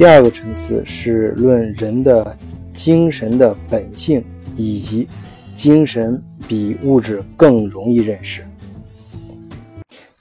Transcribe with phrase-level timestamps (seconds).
[0.00, 2.34] 第二个层次是论人的
[2.72, 4.24] 精神的本性，
[4.56, 5.06] 以及
[5.54, 8.42] 精神比物质更容易认识。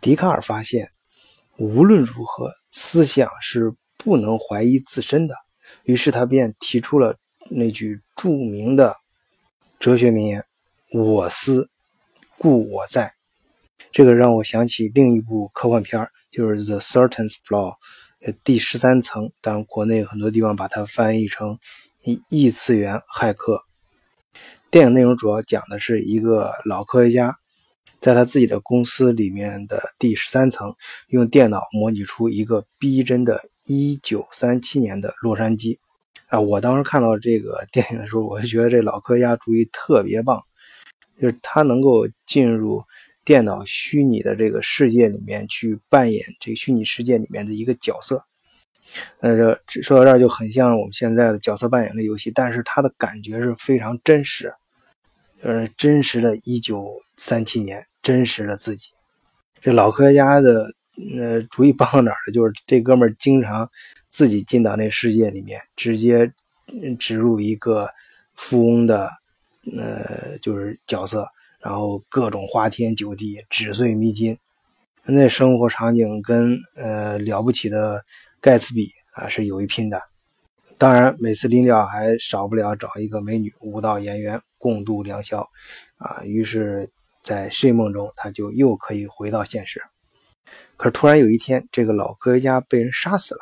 [0.00, 0.88] 笛卡尔发现，
[1.58, 5.34] 无论如何，思想是不能怀疑自身的。
[5.82, 7.18] 于是他便提出了
[7.50, 8.96] 那句著名的
[9.78, 10.42] 哲学名言
[10.96, 11.68] ：“我思，
[12.38, 13.12] 故我在。”
[13.92, 17.34] 这个让我想起另一部科幻片就是《The Certain's
[18.20, 19.30] Floor》第十三层。
[19.40, 21.58] 当然，国内很多地方把它翻译成
[22.04, 23.62] 异异次元骇客。
[24.70, 27.36] 电影内容主要讲的是一个老科学家。
[27.98, 30.76] 在他自己的公司里面的第十三层，
[31.08, 35.78] 用电脑模拟出一个逼真的1937年的洛杉矶。
[36.28, 40.40] 啊，我当时看到这个电影的时候，我就觉得这老科学家主意特别棒，
[41.20, 42.82] 就是他能够进入
[43.26, 48.24] 电脑虚拟的这个世界里面去扮演这个虚拟世界里面的一个角色。
[49.20, 54.54] 呃，说到这儿就很像我们现在的角色扮演的游戏，但是他的感觉是非常真实，
[55.42, 57.86] 呃，真实的1937年。
[58.02, 58.90] 真实的自己，
[59.60, 60.72] 这老科学家的
[61.16, 62.32] 呃主意帮到哪儿了？
[62.32, 63.68] 就是这哥们儿经常
[64.06, 66.32] 自己进到那世界里面，直接
[67.00, 67.88] 植入一个
[68.36, 69.10] 富翁的
[69.76, 71.26] 呃就是角色，
[71.66, 74.38] 然后各种花天酒地、纸醉迷金，
[75.04, 78.04] 那生活场景跟呃了不起的
[78.40, 80.00] 盖茨比啊是有一拼的。
[80.78, 85.48] 当然，每次临了还少不了找一个美女舞蹈演员共度良宵
[85.96, 86.22] 啊。
[86.24, 86.88] 于是。
[87.22, 89.82] 在睡梦中，他就又可以回到现实。
[90.76, 93.40] 可是突然有一天，这个老科学家被人杀死了。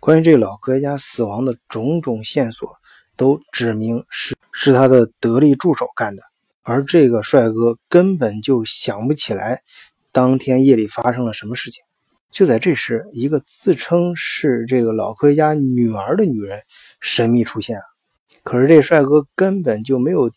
[0.00, 2.74] 关于这个老科学家死亡的种种线索，
[3.16, 6.22] 都指明是是他的得力助手干的。
[6.62, 9.62] 而这个帅哥根本就想不起来
[10.12, 11.82] 当天夜里发生了什么事情。
[12.30, 16.60] 就在这时，一个自称是这个老科学家女儿的女人
[17.00, 17.80] 神秘出现。
[18.42, 20.30] 可是这帅哥根本就没有。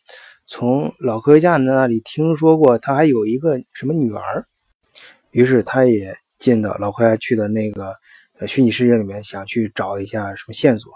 [0.46, 4.46] 从老科学家那里听说过，他还有一个什么女儿，
[5.32, 7.96] 于是他也进到老科学家去的那个
[8.46, 10.92] 虚拟世界里面，想去找一下什么线索。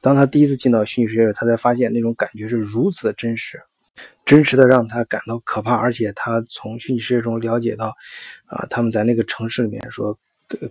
[0.00, 3.58] 当他第一次进到虚拟世界时，他才发现那种感觉是如此的真实，
[4.24, 5.74] 真实的让他感到可怕。
[5.74, 7.94] 而且他从虚拟世界中了解到，
[8.46, 10.18] 啊，他们在那个城市里面说，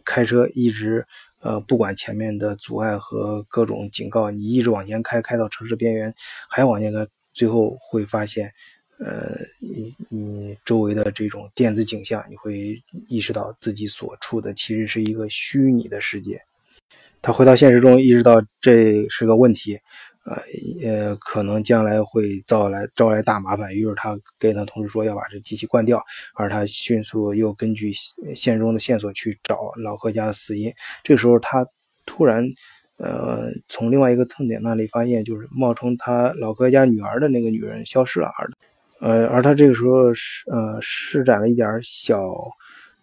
[0.03, 1.05] 开车一直，
[1.41, 6.13] 呃，不管前面的阻碍和各种警告，你一直往前开，开到城市边缘，
[6.49, 7.07] 还往前开。
[7.33, 8.49] 最后会发现，
[8.97, 16.39] 呃，你你周围的这种电子景象，你会意识到自己所处的其实是一个虚拟的世界。
[17.21, 19.77] 他回到现实中，意识到这是个问题，
[20.25, 23.73] 呃呃，可能将来会招来招来大麻烦。
[23.73, 26.03] 于是他跟他同事说要把这机器关掉，
[26.33, 27.93] 而他迅速又根据
[28.35, 30.73] 现实中的线索去找老何家的死因。
[31.03, 31.65] 这个时候他
[32.05, 32.47] 突然。
[32.97, 38.49] 呃，从另外一个痛点那里发现，就是冒充他老哥家女儿的那个女人消失了，而
[39.01, 42.23] 呃，而他这个时候是呃施展了一点小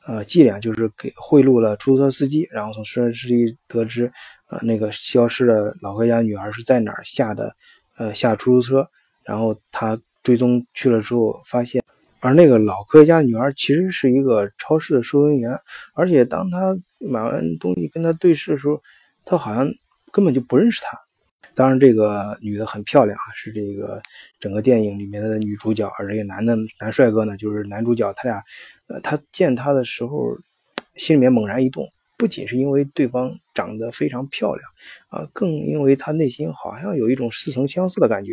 [0.06, 4.12] 呃伎俩，就是给贿赂了出租车司机，然后从出租车司机得知
[4.50, 7.54] 呃那个消失的老哥家女儿是在哪儿下的
[7.98, 8.88] 呃下出租车，
[9.24, 11.82] 然后他追踪去了之后发现，
[12.20, 15.58] 而那个老科学家女儿其实是一个超市的收银员，
[15.94, 18.82] 而且当他买完东西跟他对视的时候，
[19.24, 19.68] 他好像。
[20.14, 20.98] 根本就不认识他。
[21.54, 24.00] 当然，这个女的很漂亮啊，是这个
[24.40, 25.86] 整个电影里面的女主角。
[25.98, 28.12] 而这个男的男帅哥呢，就是男主角。
[28.14, 28.42] 他俩，
[28.86, 30.36] 呃，他见她的时候，
[30.96, 31.86] 心里面猛然一动，
[32.16, 34.66] 不仅是因为对方长得非常漂亮
[35.08, 38.32] 啊，更因为他内心好像有一种似曾相似的感觉。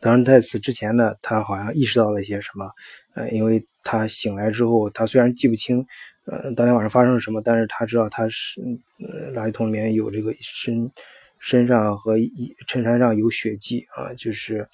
[0.00, 2.70] 当然，在此之前呢，他好像意识到了一些什么，
[3.14, 5.86] 呃，因为他醒来之后，他虽然记不清。
[6.26, 7.40] 呃，当天晚上发生了什么？
[7.40, 8.60] 但是他知道他是，
[8.98, 10.90] 呃，垃圾桶里面有这个身
[11.38, 14.68] 身上和衣衬衫上有血迹啊，就是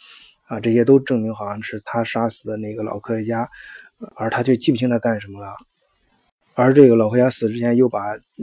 [0.47, 3.49] 啊，这些都证明好像是他杀死的那个老科学家，
[4.17, 5.55] 而他却记不清他干什么了。
[6.55, 8.00] 而这个老科学家死之前又把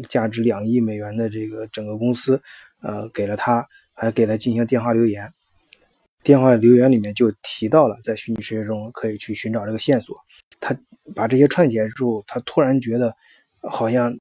[0.08, 2.42] 价值两亿美元的这个整个公司，
[2.82, 5.32] 呃，给了他，还给他进行电话留言。
[6.24, 10.16] 电话留言里面就提到了在虚拟世界中可以去寻找这个线索。
[10.60, 10.78] 他。
[11.16, 13.12] 把这些串起来之后，他突然觉得
[13.64, 14.16] 好像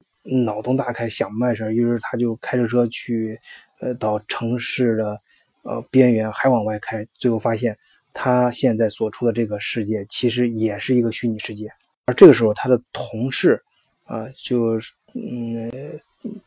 [0.45, 3.37] 脑洞大开，想不开事于是他就开着车去，
[3.79, 5.21] 呃，到城市的
[5.63, 7.05] 呃边缘，还往外开。
[7.13, 7.77] 最后发现，
[8.13, 11.69] 他现在所处的这个世界其实也是一个虚拟世界。
[12.05, 13.61] 而这个时候，他的同事
[14.05, 14.79] 啊，就
[15.13, 15.71] 嗯，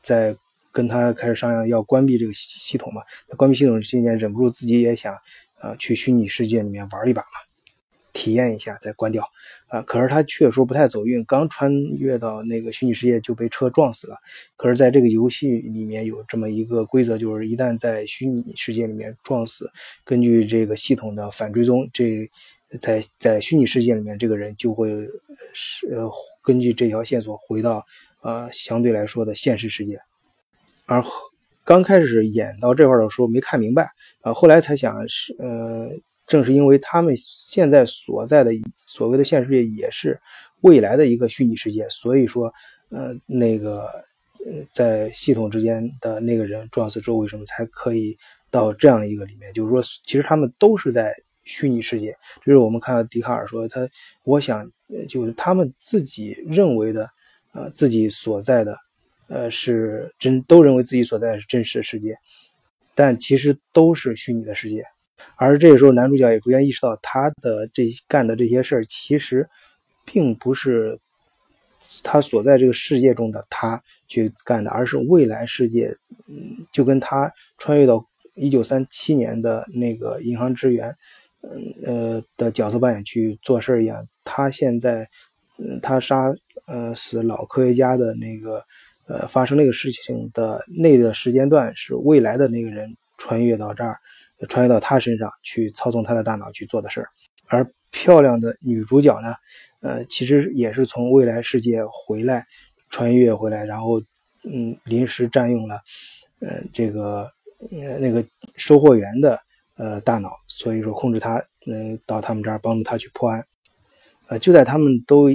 [0.03, 0.37] 在
[0.73, 3.03] 跟他开始商量要关闭这个系统嘛。
[3.37, 5.15] 关闭系统之前，忍不住自己也想
[5.61, 7.52] 啊，去虚拟世界里面玩一把嘛。
[8.13, 9.29] 体验一下再关掉
[9.69, 9.83] 啊。
[9.83, 14.17] 可是他确实不太走运，刚穿越到那个虚拟世界就被车撞死了。
[14.57, 19.71] 可是在这个游戏里面有这么一个规则，就是一旦在虚拟世界里面撞死，
[20.05, 22.31] 根据这个系统的反追踪，这
[22.81, 24.91] 在在虚拟世界里面这个人就会
[25.53, 26.11] 是呃
[26.43, 27.85] 根据这条线索回到
[28.23, 29.99] 呃相对来说的现实世界，
[30.87, 31.03] 而。
[31.65, 33.89] 刚开始演到这块的时候没看明白
[34.23, 35.89] 啊，后来才想是呃，
[36.33, 40.19] 正是因为他们现在所在的所谓的现实世界也是
[40.63, 42.47] 未来的一个虚拟世界，所以说
[42.89, 43.83] 呃那个
[44.47, 48.17] 呃在系统之间的那个人撞死之后，为什么才可以
[48.51, 49.53] 到这样一个里面？
[49.53, 51.15] 就是说，其实他们都是在
[51.45, 52.17] 虚拟世界。
[52.43, 53.87] 这是我们看到笛卡尔说他，
[54.25, 54.67] 我想
[55.07, 57.07] 就是他们自己认为的
[57.53, 58.75] 呃自己所在的。
[59.29, 62.19] 呃，是真都认为自己所在的是真实的世界，
[62.95, 64.85] 但其实都是虚拟的世界。
[65.37, 69.49] 而这个时候，男主角也逐渐意识到，他的这干的这些事儿，其实
[70.05, 70.99] 并不是
[72.03, 75.95] 他所在这个世界中的他去干的，而是未来世界。
[76.29, 78.05] 嗯，就跟他穿越到
[78.35, 80.95] 一九三七年的那个银行职员，
[81.43, 84.07] 嗯呃的角色扮演去做事儿一样。
[84.25, 85.09] 他现在，
[85.59, 86.33] 嗯，他杀
[86.67, 88.65] 呃死老科学家的那个。
[89.09, 93.99] 呃，发生那个事情的那个时间段是未来的那个人穿越到这儿，
[94.49, 97.09] 穿越到他身上去操纵他的大脑去做的事儿。
[97.49, 99.35] 而漂亮的女主角呢，
[99.81, 102.47] 呃，其实也是从未来世界回来，
[102.91, 104.01] 穿越回来，然后
[104.45, 105.81] 嗯，临时占用了
[106.41, 107.31] 呃这个
[107.71, 108.25] 呃那个
[108.57, 109.39] 收货员的
[109.77, 113.45] 呃大脑，所以说控制他，嗯，到他们这儿帮助他去破案。
[114.29, 115.29] 呃，就在他们都。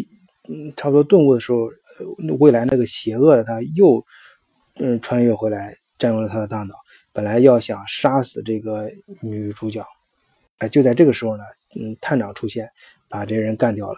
[0.77, 1.69] 差不多顿悟的时候，
[2.39, 4.01] 未来那个邪恶的他又，
[4.75, 6.74] 嗯，穿越回来占用了他的大脑。
[7.18, 8.88] 本来要想杀死这个
[9.24, 9.84] 女主角，
[10.60, 11.44] 哎，就在这个时候呢，
[11.75, 12.69] 嗯，探长出现，
[13.10, 13.98] 把这人干掉了。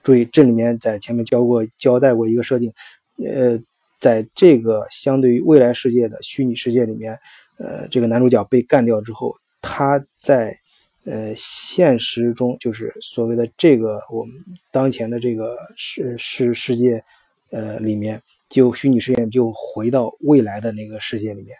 [0.00, 2.72] 注意，这里面在前面教过交代过一个设定，
[3.16, 3.58] 呃，
[3.98, 7.18] 在这个相对于未来世界的虚拟世界里面，
[7.58, 10.56] 呃，这个男主角被干掉之后，他在。
[11.04, 14.32] 呃，现实中就是所谓的这个我们
[14.70, 17.02] 当前的这个世世世界，
[17.50, 21.56] 呃，里面就虚拟世界就回到未来的那个世界里面，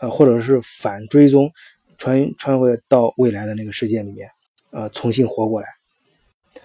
[0.00, 1.50] 呃，或者是反追踪，
[1.96, 4.28] 穿穿回到未来的那个世界里面，
[4.70, 5.68] 呃，重新活过来，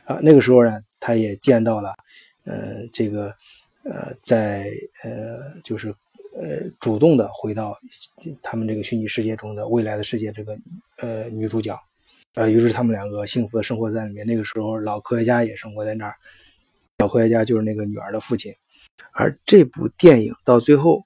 [0.05, 1.93] 啊，那个时候呢，他也见到了，
[2.45, 3.35] 呃，这个，
[3.83, 4.69] 呃，在
[5.03, 5.93] 呃，就是。
[6.35, 7.77] 呃，主动的回到
[8.41, 10.57] 他们这个虚拟世界中的未来的世界，这个
[10.97, 11.79] 呃女主角，
[12.33, 14.25] 呃，于是他们两个幸福的生活在里面。
[14.25, 16.15] 那个时候，老科学家也生活在那儿，
[16.97, 18.51] 老科学家就是那个女儿的父亲。
[19.11, 21.03] 而这部电影到最后，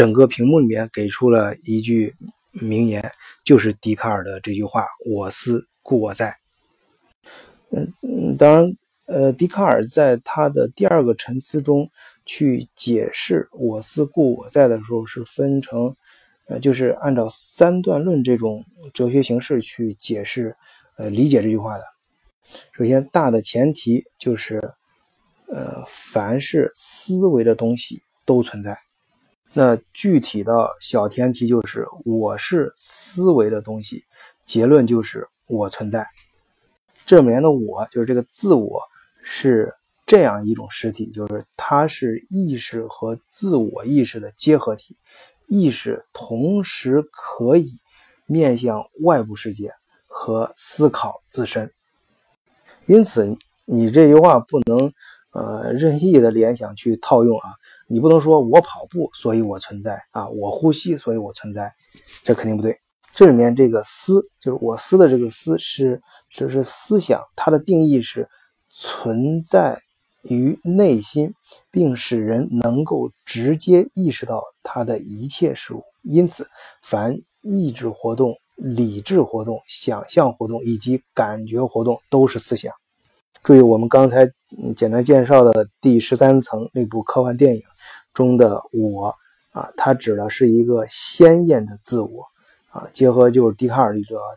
[0.00, 2.14] 整个屏幕里面给出了一句
[2.52, 3.12] 名言，
[3.44, 6.38] 就是笛卡尔的这句话：“我思故我在。”
[7.70, 8.72] 嗯嗯，当然。
[9.04, 11.90] 呃，笛卡尔在他的第二个沉思中
[12.24, 15.94] 去解释“我思故我在”的时候，是分成，
[16.46, 18.64] 呃，就是按照三段论这种
[18.94, 20.56] 哲学形式去解释，
[20.96, 21.84] 呃，理解这句话的。
[22.72, 24.72] 首先，大的前提就是，
[25.48, 28.78] 呃，凡是思维的东西都存在。
[29.52, 34.04] 那具体的小前提就是，我是思维的东西，
[34.44, 36.06] 结论就是我存在。
[37.04, 38.80] 这里面的我就是这个自我。
[39.22, 39.70] 是
[40.06, 44.96] 这样一种实体，就是它是意识和自我意识的结合体，
[45.46, 47.70] 意识同时可以
[48.26, 49.70] 面向外部世界
[50.08, 51.70] 和思考自身。
[52.86, 53.36] 因此，
[53.66, 54.90] 你这句话不能
[55.32, 57.50] 呃任意的联想去套用啊，
[57.90, 61.72] 你不能说我跑步所以我存在啊，我呼吸所以我存在，
[62.22, 62.78] 这肯定不对。
[63.14, 66.00] 这里面这个思就是我思的这个思是
[66.32, 68.28] 就是思想，它的定义是。
[68.72, 69.80] 存在
[70.22, 71.34] 于内心，
[71.72, 75.82] 并使人能够直接意识到它的一切事物。
[76.02, 76.46] 因此，
[76.80, 82.72] 凡意志活动、理智活动、想象活动以及感觉活动都是思想。
[83.42, 84.30] 注意，我们刚才
[84.76, 87.60] 简单介绍的第十三层那部科幻电影
[88.20, 89.14] 中的我
[89.52, 92.26] 啊，它指的是一个鲜艳的自我
[92.70, 92.86] 啊。
[92.92, 94.28] 结合就是笛卡尔理论啊，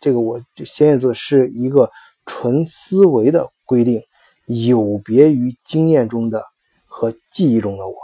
[0.00, 1.90] 这个我就鲜艳字是一个
[2.24, 3.50] 纯思维的。
[3.64, 4.02] 规定
[4.44, 6.44] 有别于经验中的
[6.86, 7.94] 和记忆中的我，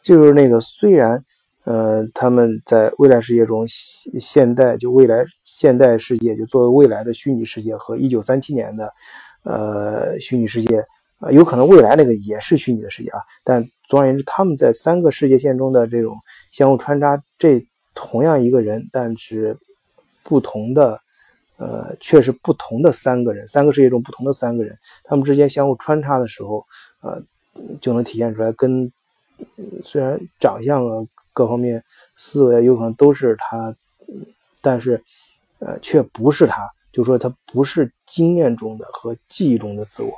[0.00, 1.24] 就是那个虽然，
[1.64, 8.92] 呃，他们在未来世界中现现代就未来现代世界就作为未来的虚拟世界和一九三七年的，
[9.42, 10.84] 呃，虚拟世界
[11.22, 16.14] 啊，有可能未来那个也是虚拟的世界啊，但总而言之，他们在三个世界线中的这种
[16.50, 17.64] 相互穿插，这
[17.94, 19.56] 同样一个人，但是
[20.22, 21.00] 不同的。
[21.58, 26.64] 呃，却是不同的三个人，三个世界中不同的三个人，他们之间相互穿插的时候，
[27.02, 27.22] 呃，
[27.80, 28.90] 就能体现出来，跟
[29.84, 31.80] 虽然长相啊各方面
[32.16, 33.72] 思维有可能都是他，
[34.60, 35.00] 但是
[35.60, 40.12] 呃，却不是他，就说他不是经验中的和记忆中的自我，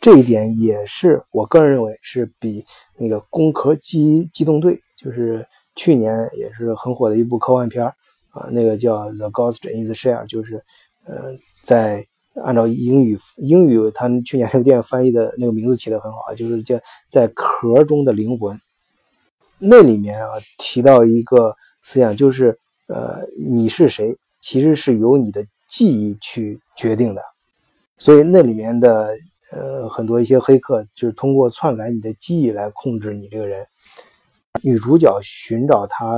[0.00, 2.64] 这一点也是我个人认为是比
[2.96, 5.46] 那个《攻壳机机动队》就是
[5.76, 10.62] 去年也是很火的一部科幻片啊，那个叫《The Ghost in the Shell》，就是，
[11.04, 18.58] 呃，在按照英语英语，他去年那个电影翻译的那个名字起的很好，就是叫在壳中的灵魂。
[19.58, 27.22] 那里面啊提到一个思想，就是呃，你是谁，其实是由你的记忆去决定的。
[27.98, 29.14] 所以那里面的
[29.52, 33.64] 呃很多一些黑客，就是通过篡改你的记忆来控制你这个人。
[34.62, 36.16] 女主角寻找她。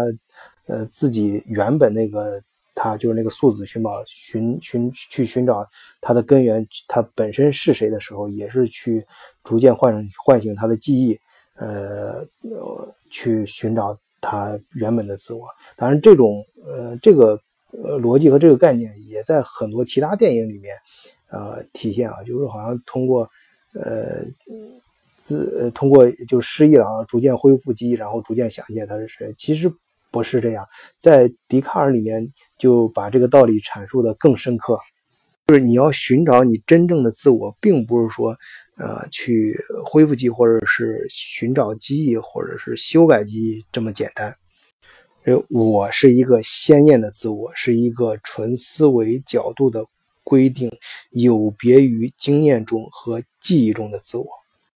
[0.68, 2.40] 呃，自己原本那个
[2.72, 5.66] 她就是那个素子寻宝寻寻去寻找
[6.00, 9.04] 她的根源，她本身是谁的时候，也是去
[9.42, 11.18] 逐渐唤唤醒她的记忆，
[11.56, 12.24] 呃，
[13.10, 15.48] 去寻找她原本的自我。
[15.76, 17.38] 当然，这种呃这个
[17.72, 20.76] 呃逻辑和这个概念也在很多其他电影里面
[21.32, 23.22] 呃体现啊，就是好像通过
[23.74, 24.22] 呃
[25.16, 29.72] 自呃通过就失忆了啊，逐渐恢复记忆，然后逐渐想起来他是谁，其实。
[30.14, 34.78] 不是这样，在笛卡尔里面就把这个道理阐述的更深刻，
[35.46, 38.28] 就是你要寻找你真正的自我，并不是说，
[38.76, 44.36] 呃，去恢复记忆，或者是寻找记忆，或者是修改记忆这么简单。
[45.48, 49.86] 我是一个鲜艳的自我，是一个纯思维角度的
[50.22, 50.70] 规定，
[51.10, 54.41] 有别于经验中和记忆中的自我。